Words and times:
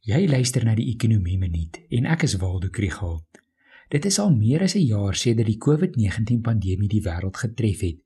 Jy 0.00 0.22
luister 0.30 0.64
na 0.64 0.72
die 0.72 0.86
Ekonomie 0.94 1.36
Minuut 1.36 1.74
en 1.92 2.06
ek 2.08 2.22
is 2.24 2.38
Waldo 2.40 2.70
Krügel. 2.72 3.18
Dit 3.92 4.06
is 4.08 4.16
al 4.22 4.30
meer 4.32 4.62
as 4.64 4.74
'n 4.74 4.86
jaar 4.88 5.14
sedert 5.14 5.46
die 5.46 5.60
COVID-19 5.60 6.40
pandemie 6.40 6.88
die 6.88 7.02
wêreld 7.04 7.36
getref 7.36 7.80
het 7.84 8.00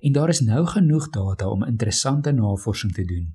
en 0.00 0.12
daar 0.12 0.28
is 0.28 0.40
nou 0.46 0.62
genoeg 0.66 1.10
data 1.10 1.48
om 1.50 1.66
interessante 1.66 2.30
navorsing 2.30 2.92
te 2.92 3.04
doen. 3.04 3.34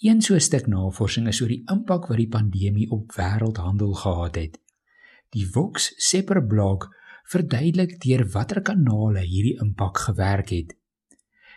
Een 0.00 0.22
so 0.22 0.34
'n 0.34 0.40
stuk 0.40 0.66
navorsing 0.66 1.28
is 1.28 1.42
oor 1.42 1.48
die 1.48 1.62
impak 1.68 2.06
wat 2.06 2.16
die 2.16 2.28
pandemie 2.28 2.90
op 2.90 3.12
wêreldhandel 3.12 3.92
gehad 3.92 4.34
het. 4.34 4.58
Die 5.28 5.46
Vox 5.46 5.92
Sepper 5.96 6.46
blog 6.46 6.88
verduidelik 7.24 8.00
deur 8.00 8.30
watter 8.30 8.62
kanale 8.62 9.20
hierdie 9.20 9.60
impak 9.60 9.98
gewerk 9.98 10.48
het. 10.48 10.74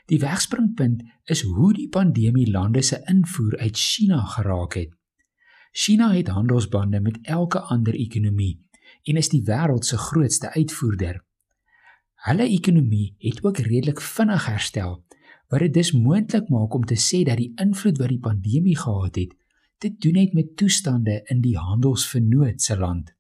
Die 0.06 0.20
wegspringpunt 0.20 1.04
is 1.24 1.42
hoe 1.42 1.74
die 1.74 1.90
pandemie 1.90 2.52
lande 2.52 2.82
se 2.82 3.02
invoer 3.06 3.58
uit 3.58 3.78
China 3.78 4.26
geraak 4.26 4.74
het. 4.74 4.99
China 5.72 6.12
het 6.14 6.28
handelsbande 6.28 7.00
met 7.00 7.20
elke 7.22 7.60
ander 7.60 7.94
ekonomie 7.94 8.58
en 9.04 9.16
is 9.16 9.30
die 9.30 9.44
wêreld 9.46 9.86
se 9.86 9.98
grootste 9.98 10.52
uitvoerder. 10.54 11.22
Hulle 12.26 12.48
ekonomie 12.50 13.16
het 13.18 13.44
ook 13.44 13.58
redelik 13.58 14.02
vinnig 14.02 14.46
herstel, 14.46 15.04
wat 15.48 15.60
dit 15.60 15.74
dus 15.74 15.92
moontlik 15.92 16.50
maak 16.50 16.74
om 16.74 16.86
te 16.86 16.98
sê 16.98 17.22
dat 17.24 17.38
die 17.38 17.52
invloed 17.62 18.02
wat 18.02 18.12
die 18.12 18.20
pandemie 18.20 18.78
gehad 18.78 19.16
het, 19.16 19.36
te 19.78 19.94
doen 19.96 20.18
het 20.20 20.34
met 20.34 20.58
toestande 20.58 21.22
in 21.32 21.42
die 21.42 21.58
handelsvernoot 21.58 22.62
se 22.62 22.78
land. 22.78 23.14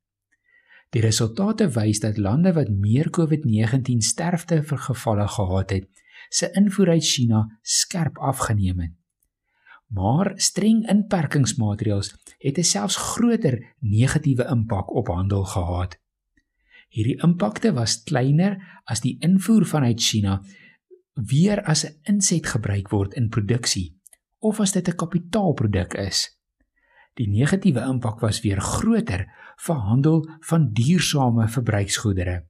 Die 0.89 1.02
resultate 1.02 1.70
wys 1.70 2.02
dat 2.02 2.17
lande 2.17 2.53
wat 2.53 2.70
meer 2.70 3.09
COVID-19 3.13 4.03
sterfte 4.03 4.63
vir 4.63 4.86
gevalle 4.89 5.27
gehad 5.27 5.70
het, 5.70 5.89
se 6.30 6.50
invoer 6.58 6.97
uit 6.97 7.05
China 7.05 7.45
skerp 7.61 8.17
afgeneem 8.17 8.80
het 8.80 8.98
maar 9.89 10.31
streng 10.35 10.85
inperkingsmaatreëls 10.89 12.13
het 12.38 12.57
'n 12.57 12.63
selfs 12.63 12.95
groter 12.95 13.75
negatiewe 13.80 14.45
impak 14.45 14.93
op 14.95 15.07
handel 15.07 15.43
gehad. 15.43 15.97
Hierdie 16.89 17.22
impakte 17.23 17.73
was 17.73 18.03
kleiner 18.03 18.81
as 18.86 19.02
die 19.02 19.17
invoer 19.19 19.66
vanuit 19.66 20.02
China 20.02 20.41
weer 21.14 21.61
as 21.64 21.86
'n 21.86 21.99
inset 22.03 22.45
gebruik 22.45 22.89
word 22.89 23.14
in 23.14 23.30
produksie 23.30 23.97
of 24.39 24.59
as 24.59 24.72
dit 24.72 24.88
'n 24.88 24.95
kapitaalproduk 24.95 25.94
is. 25.94 26.39
Die 27.14 27.27
negatiewe 27.27 27.81
impak 27.81 28.19
was 28.19 28.42
weer 28.42 28.61
groter 28.61 29.27
vir 29.58 29.75
handel 29.75 30.30
van 30.39 30.71
duursame 30.73 31.47
verbruiksgoedere. 31.47 32.47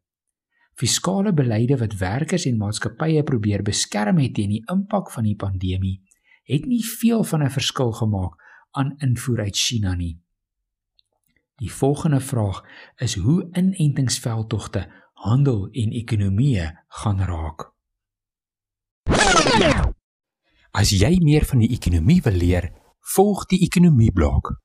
Fiskale 0.74 1.34
beleide 1.34 1.78
wat 1.78 1.94
werkers 1.94 2.46
en 2.46 2.58
maatskappye 2.58 3.24
probeer 3.24 3.64
beskerm 3.64 4.18
het 4.18 4.34
teen 4.34 4.50
die 4.50 4.64
impak 4.72 5.12
van 5.12 5.24
die 5.24 5.36
pandemie 5.36 6.09
het 6.50 6.66
nie 6.66 6.86
veel 6.86 7.24
van 7.24 7.44
'n 7.44 7.50
verskil 7.50 7.92
gemaak 7.92 8.34
aan 8.72 8.96
invoer 8.98 9.40
uit 9.40 9.58
China 9.58 9.94
nie. 9.94 10.22
Die 11.56 11.72
volgende 11.72 12.20
vraag 12.20 12.64
is 12.96 13.16
hoe 13.16 13.50
inentingsveldtogte 13.52 14.88
handel 15.14 15.68
en 15.72 15.92
ekonomie 15.92 16.80
gaan 16.88 17.20
raak. 17.20 17.72
As 20.72 20.90
jy 20.90 21.18
meer 21.22 21.46
van 21.46 21.60
die 21.60 21.70
ekonomie 21.70 22.22
wil 22.22 22.34
leer, 22.34 22.72
volg 23.00 23.46
die 23.46 23.60
ekonomie 23.60 24.12
blok. 24.12 24.62